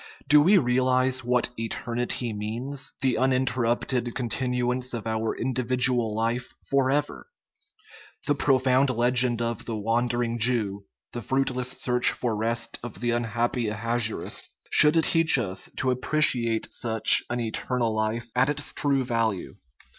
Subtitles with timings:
[0.27, 2.93] Do we realize what" eternity" means?
[3.01, 7.27] the uninterrupted continuance of our individual life forever!
[8.25, 13.11] The pro found legend of the "wandering Jew," the fruitless search for rest of the
[13.11, 19.57] unhappy Ahasuerus, should teach us to appreciate such an" eternal life" at its true value.